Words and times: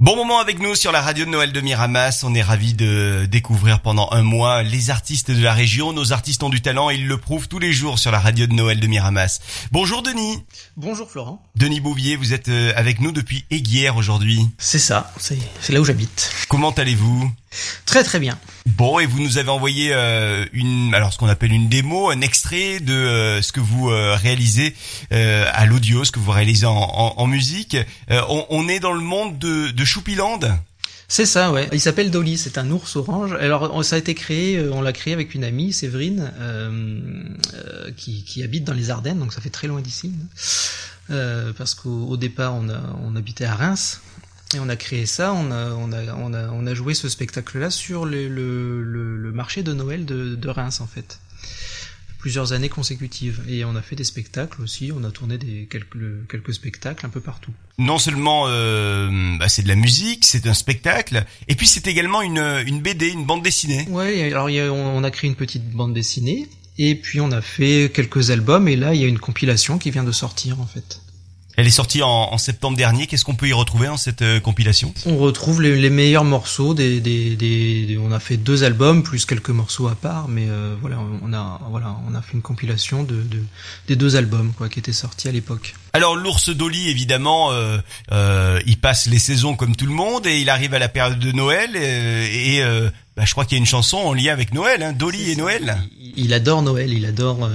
Bon 0.00 0.14
moment 0.14 0.38
avec 0.38 0.60
nous 0.60 0.76
sur 0.76 0.92
la 0.92 1.00
radio 1.02 1.24
de 1.24 1.30
Noël 1.30 1.50
de 1.50 1.60
Miramas. 1.60 2.22
On 2.22 2.32
est 2.32 2.40
ravis 2.40 2.72
de 2.72 3.26
découvrir 3.28 3.80
pendant 3.80 4.08
un 4.12 4.22
mois 4.22 4.62
les 4.62 4.90
artistes 4.90 5.32
de 5.32 5.42
la 5.42 5.52
région. 5.52 5.92
Nos 5.92 6.12
artistes 6.12 6.40
ont 6.44 6.50
du 6.50 6.60
talent 6.60 6.88
et 6.88 6.94
ils 6.94 7.08
le 7.08 7.16
prouvent 7.16 7.48
tous 7.48 7.58
les 7.58 7.72
jours 7.72 7.98
sur 7.98 8.12
la 8.12 8.20
radio 8.20 8.46
de 8.46 8.52
Noël 8.52 8.78
de 8.78 8.86
Miramas. 8.86 9.40
Bonjour 9.72 10.04
Denis. 10.04 10.44
Bonjour 10.76 11.10
Florent. 11.10 11.44
Denis 11.56 11.80
Bouvier, 11.80 12.14
vous 12.14 12.32
êtes 12.32 12.48
euh, 12.48 12.72
avec 12.76 13.00
nous 13.00 13.10
depuis 13.10 13.44
Aiguière 13.50 13.96
aujourd'hui. 13.96 14.46
C'est 14.58 14.78
ça, 14.78 15.12
c'est 15.18 15.36
là 15.70 15.80
où 15.80 15.84
j'habite. 15.84 16.30
Comment 16.48 16.70
allez-vous? 16.70 17.32
Très 17.84 18.04
très 18.04 18.20
bien. 18.20 18.38
Bon, 18.66 19.00
et 19.00 19.06
vous 19.06 19.20
nous 19.20 19.38
avez 19.38 19.48
envoyé 19.48 19.90
euh, 19.92 20.44
une, 20.52 20.94
alors 20.94 21.12
ce 21.12 21.18
qu'on 21.18 21.28
appelle 21.28 21.50
une 21.50 21.68
démo, 21.68 22.10
un 22.10 22.20
extrait 22.20 22.78
de 22.78 22.92
euh, 22.92 23.42
ce 23.42 23.50
que 23.50 23.60
vous 23.60 23.86
réalisez 23.86 24.76
à 25.10 25.66
l'audio, 25.66 26.04
ce 26.04 26.12
que 26.12 26.20
vous 26.20 26.30
réalisez 26.30 26.66
en, 26.66 27.26
musique. 27.26 27.76
On, 28.10 28.46
on, 28.50 28.68
est 28.68 28.78
dans 28.78 28.92
le 28.92 29.00
monde 29.00 29.38
de, 29.38 29.70
de 29.70 29.84
Choupiland 29.88 30.40
c'est 31.10 31.24
ça, 31.24 31.50
ouais. 31.50 31.70
Il 31.72 31.80
s'appelle 31.80 32.10
Dolly, 32.10 32.36
c'est 32.36 32.58
un 32.58 32.70
ours 32.70 32.94
orange. 32.96 33.32
Alors 33.32 33.82
ça 33.82 33.96
a 33.96 33.98
été 33.98 34.14
créé, 34.14 34.60
on 34.68 34.82
l'a 34.82 34.92
créé 34.92 35.14
avec 35.14 35.34
une 35.34 35.42
amie, 35.42 35.72
Séverine, 35.72 36.30
euh, 36.38 37.90
qui, 37.96 38.24
qui, 38.24 38.42
habite 38.42 38.64
dans 38.64 38.74
les 38.74 38.90
Ardennes, 38.90 39.18
donc 39.18 39.32
ça 39.32 39.40
fait 39.40 39.48
très 39.48 39.68
loin 39.68 39.80
d'ici. 39.80 40.12
Euh, 41.08 41.54
parce 41.56 41.74
qu'au 41.74 42.18
départ 42.18 42.54
on, 42.54 43.16
habitait 43.16 43.46
à 43.46 43.54
Reims, 43.54 44.02
et 44.54 44.58
on 44.60 44.68
a 44.68 44.76
créé 44.76 45.06
ça, 45.06 45.32
on 45.32 45.50
a, 46.66 46.74
joué 46.74 46.92
ce 46.92 47.08
spectacle-là 47.08 47.70
sur 47.70 48.04
le, 48.04 49.30
marché 49.32 49.62
de 49.62 49.72
Noël 49.72 50.04
de 50.04 50.48
Reims 50.50 50.82
en 50.82 50.86
fait 50.86 51.18
plusieurs 52.18 52.52
années 52.52 52.68
consécutives. 52.68 53.42
Et 53.48 53.64
on 53.64 53.74
a 53.76 53.82
fait 53.82 53.96
des 53.96 54.04
spectacles 54.04 54.60
aussi, 54.62 54.92
on 54.94 55.04
a 55.04 55.10
tourné 55.10 55.38
des, 55.38 55.66
quelques, 55.70 56.28
quelques 56.28 56.52
spectacles 56.52 57.06
un 57.06 57.08
peu 57.08 57.20
partout. 57.20 57.52
Non 57.78 57.98
seulement 57.98 58.44
euh, 58.48 59.36
bah 59.38 59.48
c'est 59.48 59.62
de 59.62 59.68
la 59.68 59.76
musique, 59.76 60.24
c'est 60.24 60.46
un 60.46 60.54
spectacle, 60.54 61.24
et 61.46 61.54
puis 61.54 61.66
c'est 61.66 61.86
également 61.86 62.22
une, 62.22 62.38
une 62.66 62.80
BD, 62.80 63.08
une 63.08 63.24
bande 63.24 63.42
dessinée. 63.42 63.86
Ouais, 63.88 64.30
alors 64.32 64.50
y 64.50 64.60
a, 64.60 64.72
on 64.72 65.04
a 65.04 65.10
créé 65.10 65.30
une 65.30 65.36
petite 65.36 65.70
bande 65.70 65.94
dessinée, 65.94 66.48
et 66.76 66.96
puis 66.96 67.20
on 67.20 67.30
a 67.30 67.40
fait 67.40 67.90
quelques 67.94 68.30
albums, 68.30 68.66
et 68.68 68.76
là 68.76 68.94
il 68.94 69.00
y 69.00 69.04
a 69.04 69.08
une 69.08 69.20
compilation 69.20 69.78
qui 69.78 69.90
vient 69.90 70.04
de 70.04 70.12
sortir 70.12 70.60
en 70.60 70.66
fait. 70.66 71.00
Elle 71.58 71.66
est 71.66 71.70
sortie 71.70 72.04
en, 72.04 72.38
septembre 72.38 72.76
dernier. 72.76 73.08
Qu'est-ce 73.08 73.24
qu'on 73.24 73.34
peut 73.34 73.48
y 73.48 73.52
retrouver 73.52 73.88
dans 73.88 73.96
cette 73.96 74.22
euh, 74.22 74.38
compilation? 74.38 74.94
On 75.06 75.16
retrouve 75.16 75.60
les, 75.60 75.90
meilleurs 75.90 76.22
morceaux. 76.22 76.72
Des, 76.72 77.98
on 78.00 78.12
a 78.12 78.20
fait 78.20 78.36
deux 78.36 78.62
albums 78.62 79.02
plus 79.02 79.26
quelques 79.26 79.50
morceaux 79.50 79.88
à 79.88 79.96
part, 79.96 80.28
mais 80.28 80.46
euh, 80.48 80.76
voilà, 80.80 81.00
on 81.20 81.32
a 81.32 81.60
voilà, 81.68 81.96
on 82.08 82.14
a 82.14 82.22
fait 82.22 82.34
une 82.34 82.42
compilation 82.42 83.02
de 83.02 83.24
des 83.88 83.96
deux 83.96 84.14
albums 84.14 84.52
quoi 84.56 84.68
qui 84.68 84.78
étaient 84.78 84.92
sortis 84.92 85.26
à 85.26 85.32
l'époque. 85.32 85.74
Alors 85.92 86.16
l'ours 86.16 86.50
Dolly, 86.50 86.88
évidemment, 86.88 87.50
euh, 87.52 87.78
euh, 88.12 88.60
il 88.66 88.78
passe 88.78 89.06
les 89.06 89.18
saisons 89.18 89.56
comme 89.56 89.74
tout 89.74 89.86
le 89.86 89.92
monde 89.92 90.26
et 90.26 90.40
il 90.40 90.50
arrive 90.50 90.74
à 90.74 90.78
la 90.78 90.88
période 90.88 91.18
de 91.18 91.32
Noël 91.32 91.74
et, 91.76 92.60
euh, 92.62 92.90
bah, 93.16 93.24
je 93.24 93.32
crois 93.32 93.44
qu'il 93.44 93.56
y 93.56 93.58
a 93.58 93.60
une 93.60 93.66
chanson 93.66 93.96
en 93.96 94.12
lien 94.12 94.32
avec 94.32 94.52
Noël, 94.52 94.82
hein, 94.82 94.92
Dolly 94.92 95.30
et 95.30 95.36
Noël. 95.36 95.78
Il, 96.16 96.32
adore 96.34 96.62
Noël, 96.62 96.92
il 96.92 97.06
adore, 97.06 97.48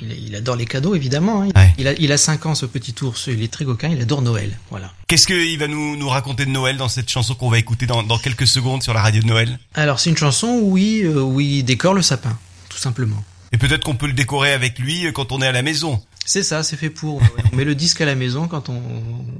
il, 0.00 0.34
adore 0.34 0.56
les 0.56 0.66
cadeaux 0.66 0.94
évidemment. 0.94 1.42
Hein. 1.42 1.72
Il, 1.78 1.86
a, 1.86 1.92
il 1.92 2.10
a 2.10 2.16
5 2.16 2.46
ans 2.46 2.54
ce 2.54 2.66
petit 2.66 2.94
ours, 3.02 3.28
il 3.28 3.42
est 3.42 3.52
très 3.52 3.64
coquin, 3.64 3.88
il 3.88 4.00
adore 4.00 4.22
Noël, 4.22 4.58
voilà. 4.70 4.92
Qu'est-ce 5.06 5.26
qu'il 5.26 5.58
va 5.58 5.68
nous, 5.68 5.96
nous 5.96 6.08
raconter 6.08 6.46
de 6.46 6.50
Noël 6.50 6.76
dans 6.76 6.88
cette 6.88 7.10
chanson 7.10 7.34
qu'on 7.34 7.50
va 7.50 7.58
écouter 7.58 7.86
dans, 7.86 8.02
dans 8.02 8.18
quelques 8.18 8.46
secondes 8.46 8.82
sur 8.82 8.94
la 8.94 9.02
radio 9.02 9.22
de 9.22 9.26
Noël? 9.26 9.58
Alors 9.74 10.00
c'est 10.00 10.10
une 10.10 10.16
chanson 10.16 10.58
où 10.62 10.78
il, 10.78 11.06
où 11.06 11.40
il 11.40 11.62
décore 11.64 11.94
le 11.94 12.02
sapin, 12.02 12.36
tout 12.68 12.78
simplement. 12.78 13.22
Et 13.52 13.58
peut-être 13.58 13.84
qu'on 13.84 13.94
peut 13.94 14.06
le 14.06 14.12
décorer 14.12 14.52
avec 14.52 14.78
lui 14.78 15.10
quand 15.12 15.32
on 15.32 15.40
est 15.40 15.46
à 15.46 15.52
la 15.52 15.62
maison. 15.62 16.02
C'est 16.28 16.42
ça, 16.42 16.62
c'est 16.62 16.76
fait 16.76 16.90
pour. 16.90 17.22
on 17.52 17.56
met 17.56 17.64
le 17.64 17.74
disque 17.74 18.02
à 18.02 18.04
la 18.04 18.14
maison 18.14 18.48
quand 18.48 18.68
on 18.68 18.82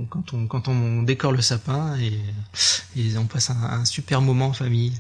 quand 0.09 0.33
on 0.33 0.47
quand 0.47 0.69
on 0.69 1.03
décore 1.03 1.33
le 1.33 1.43
sapin 1.43 1.95
et, 1.99 2.19
et 2.99 3.19
on 3.19 3.27
passe 3.27 3.51
un, 3.51 3.85
super 3.85 4.23
moment 4.23 4.47
en 4.47 4.53
famille. 4.55 4.95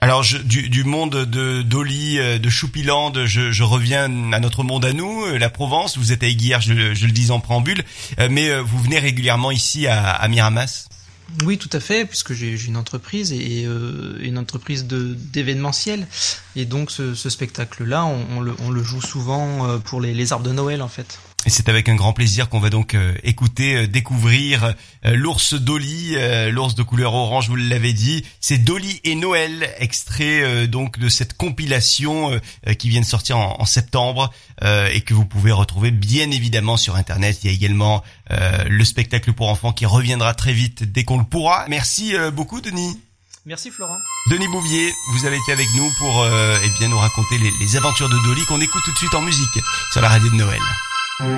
Alors 0.00 0.22
je, 0.22 0.38
du, 0.38 0.68
du, 0.68 0.84
monde 0.84 1.24
de 1.24 1.62
Dolly, 1.62 2.20
euh, 2.20 2.38
de 2.38 2.48
Choupiland, 2.48 3.12
je, 3.26 3.50
je, 3.50 3.62
reviens 3.64 4.32
à 4.32 4.38
notre 4.38 4.62
monde 4.62 4.84
à 4.84 4.92
nous, 4.92 5.24
euh, 5.24 5.36
la 5.36 5.50
Provence. 5.50 5.98
Vous 5.98 6.12
êtes 6.12 6.22
à 6.22 6.28
Aiguière, 6.28 6.60
je, 6.60 6.94
je 6.94 7.06
le 7.06 7.12
dis 7.12 7.32
en 7.32 7.40
préambule, 7.40 7.82
euh, 8.20 8.28
mais 8.30 8.60
vous 8.60 8.78
venez 8.78 9.00
régulièrement 9.00 9.50
ici 9.50 9.88
à, 9.88 10.10
à 10.10 10.28
Miramas? 10.28 10.86
Oui, 11.44 11.58
tout 11.58 11.70
à 11.72 11.80
fait, 11.80 12.04
puisque 12.04 12.34
j'ai 12.34 12.54
une 12.66 12.76
entreprise 12.76 13.32
et 13.32 13.64
euh, 13.66 14.16
une 14.22 14.38
entreprise 14.38 14.86
de 14.86 15.14
d'événementiel, 15.14 16.06
et 16.54 16.66
donc 16.66 16.92
ce, 16.92 17.16
ce 17.16 17.30
spectacle-là, 17.30 18.04
on, 18.04 18.26
on, 18.36 18.40
le, 18.40 18.54
on, 18.60 18.70
le, 18.70 18.82
joue 18.84 19.02
souvent 19.02 19.80
pour 19.80 20.00
les, 20.00 20.14
les 20.14 20.32
arbres 20.32 20.46
de 20.46 20.52
Noël 20.52 20.82
en 20.82 20.88
fait. 20.88 21.18
Et 21.44 21.50
c'est 21.50 21.68
avec 21.68 21.88
un 21.88 21.96
grand 21.96 22.12
plaisir 22.12 22.48
qu'on 22.48 22.60
va 22.60 22.70
donc 22.70 22.94
euh, 22.94 23.14
écouter, 23.24 23.74
euh, 23.74 23.86
découvrir 23.88 24.62
euh, 25.04 25.16
l'ours 25.16 25.54
Dolly, 25.54 26.14
l'ours 26.50 26.74
de 26.74 26.82
couleur 26.82 27.14
orange, 27.14 27.48
vous 27.48 27.56
l'avez 27.56 27.92
dit. 27.92 28.24
C'est 28.40 28.58
Dolly 28.58 29.00
et 29.02 29.16
Noël, 29.16 29.68
extrait 29.78 30.68
donc 30.68 30.98
de 30.98 31.08
cette 31.08 31.36
compilation 31.36 32.40
qui 32.78 32.88
vient 32.88 33.00
de 33.00 33.06
sortir 33.06 33.38
en, 33.38 33.60
en 33.60 33.64
septembre 33.64 34.32
et 34.62 35.00
que 35.00 35.14
vous 35.14 35.24
pouvez 35.24 35.50
retrouver 35.50 35.90
bien 35.90 36.30
évidemment 36.30 36.76
sur 36.76 36.96
Internet. 36.96 37.38
Il 37.42 37.50
y 37.50 37.50
a 37.50 37.54
également 37.54 38.02
le 38.30 38.84
spectacle 38.84 39.32
pour 39.32 39.48
enfants 39.48 39.72
qui 39.72 39.86
reviendra 39.86 40.34
très 40.34 40.52
vite 40.52 40.84
dès 40.84 41.04
qu'on 41.04 41.18
le 41.18 41.24
pourra. 41.24 41.64
Merci 41.68 42.14
beaucoup 42.32 42.60
Denis. 42.60 43.00
Merci 43.44 43.70
Florent. 43.70 43.98
Denis 44.30 44.48
Bouvier, 44.48 44.92
vous 45.14 45.26
avez 45.26 45.36
été 45.36 45.52
avec 45.52 45.68
nous 45.74 45.90
pour 45.98 46.24
eh 46.26 46.78
bien 46.78 46.88
nous 46.88 46.98
raconter 46.98 47.38
les, 47.38 47.50
les 47.60 47.76
aventures 47.76 48.08
de 48.08 48.18
Dolly 48.24 48.44
qu'on 48.46 48.60
écoute 48.60 48.82
tout 48.84 48.92
de 48.92 48.98
suite 48.98 49.14
en 49.14 49.22
musique 49.22 49.58
sur 49.92 50.00
la 50.00 50.08
radio 50.08 50.28
de 50.28 50.36
Noël. 50.36 50.60
Toute 51.22 51.30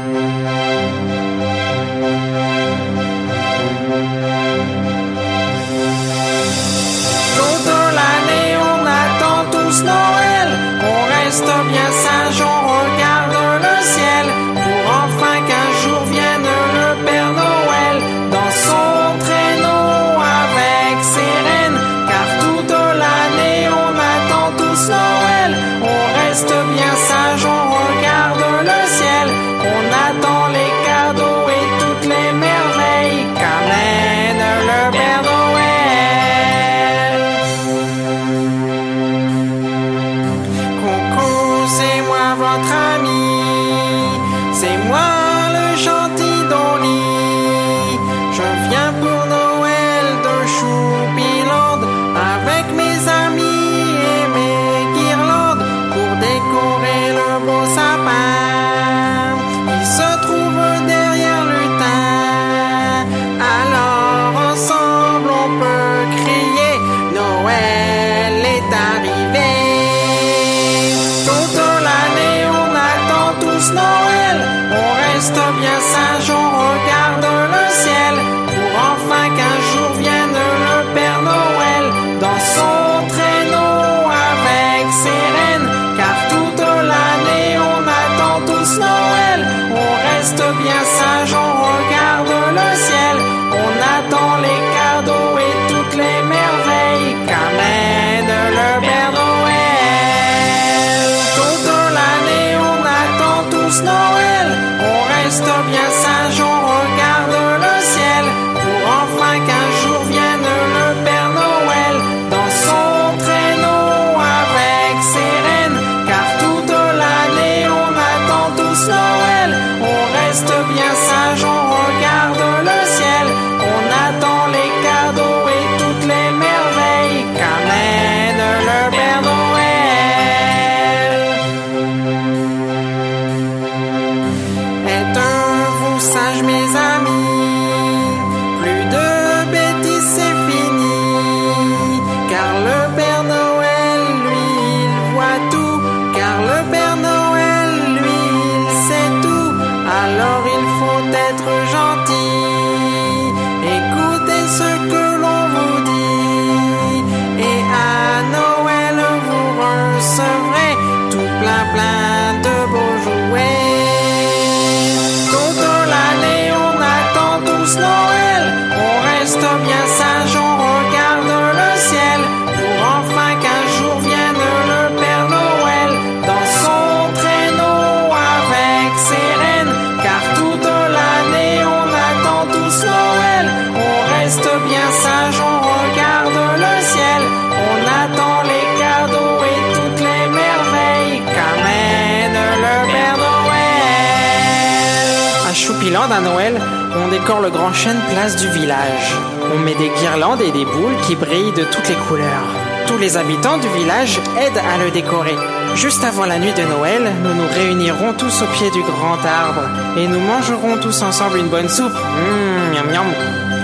guirlandes 196.05 196.13
à 196.13 196.31
Noël, 196.31 196.61
on 196.97 197.09
décore 197.09 197.41
le 197.41 197.51
grand 197.51 197.73
chêne 197.73 198.01
place 198.11 198.37
du 198.37 198.49
village. 198.49 199.17
On 199.55 199.59
met 199.59 199.75
des 199.75 199.91
guirlandes 200.01 200.41
et 200.41 200.51
des 200.51 200.65
boules 200.65 200.97
qui 201.07 201.15
brillent 201.15 201.53
de 201.53 201.65
toutes 201.65 201.89
les 201.89 201.95
couleurs. 202.09 202.47
Tous 202.87 202.99
les 202.99 203.17
habitants 203.17 203.59
du 203.59 203.69
village 203.69 204.21
aident 204.39 204.59
à 204.59 204.85
le 204.85 204.91
décorer. 204.91 205.37
Juste 205.75 206.05
avant 206.05 206.27
la 206.27 206.39
nuit 206.39 206.53
de 206.53 206.63
Noël, 206.63 207.11
nous 207.23 207.35
nous 207.35 207.49
réunirons 207.49 208.13
tous 208.19 208.43
au 208.43 208.47
pied 208.47 208.71
du 208.71 208.83
grand 208.83 209.19
arbre 209.25 209.63
et 209.97 210.07
nous 210.07 210.21
mangerons 210.21 210.77
tous 210.81 211.03
ensemble 211.03 211.39
une 211.39 211.49
bonne 211.49 211.69
soupe. 211.69 211.93
Mmh, 211.93 212.75
miam 212.75 212.87
miam. 212.91 213.07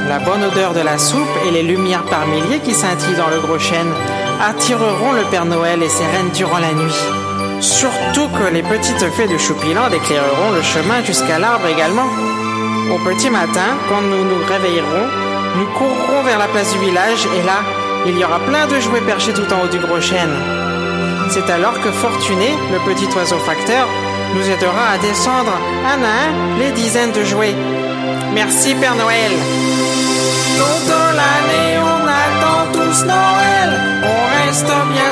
La 0.08 0.18
bonne 0.18 0.42
odeur 0.42 0.72
de 0.72 0.80
la 0.80 0.98
soupe 0.98 1.36
et 1.46 1.50
les 1.50 1.62
lumières 1.62 2.04
par 2.04 2.26
milliers 2.26 2.60
qui 2.64 2.74
scintillent 2.74 3.16
dans 3.16 3.28
le 3.28 3.40
gros 3.40 3.58
chêne 3.58 3.92
attireront 4.42 5.12
le 5.12 5.22
Père 5.30 5.44
Noël 5.44 5.82
et 5.82 5.88
ses 5.88 6.06
reines 6.06 6.30
durant 6.34 6.58
la 6.58 6.72
nuit. 6.72 7.00
Surtout 7.60 8.28
que 8.28 8.52
les 8.52 8.62
petites 8.62 9.04
fées 9.10 9.28
de 9.28 9.36
Choupilande 9.36 9.92
éclaireront 9.92 10.50
le 10.54 10.62
chemin 10.62 11.04
jusqu'à 11.04 11.38
l'arbre 11.38 11.66
également. 11.66 12.06
Au 12.90 12.98
petit 12.98 13.28
matin, 13.28 13.76
quand 13.88 14.00
nous 14.00 14.24
nous 14.24 14.44
réveillerons, 14.46 15.06
nous 15.56 15.66
courrons 15.78 16.22
vers 16.22 16.38
la 16.38 16.48
place 16.48 16.72
du 16.72 16.78
village 16.78 17.26
et 17.38 17.42
là, 17.44 17.60
il 18.06 18.18
y 18.18 18.24
aura 18.24 18.40
plein 18.40 18.66
de 18.66 18.80
jouets 18.80 19.02
perchés 19.02 19.34
tout 19.34 19.52
en 19.52 19.64
haut 19.64 19.68
du 19.68 19.78
gros 19.78 20.00
chêne. 20.00 20.34
C'est 21.28 21.50
alors 21.50 21.78
que 21.80 21.90
Fortuné, 21.92 22.54
le 22.72 22.78
petit 22.92 23.14
oiseau 23.14 23.38
facteur, 23.38 23.86
nous 24.34 24.48
aidera 24.48 24.92
à 24.94 24.98
descendre 24.98 25.52
un 25.84 26.02
à 26.02 26.06
un 26.06 26.58
les 26.58 26.70
dizaines 26.72 27.12
de 27.12 27.24
jouets. 27.24 27.54
Merci 28.34 28.74
Père 28.74 28.94
Noël. 28.94 29.32
L'année, 31.20 31.76
on 31.78 32.06
attend 32.06 32.72
tous 32.72 33.04
Noël. 33.04 33.80
On 34.02 34.46
reste 34.46 34.72
bien 34.92 35.10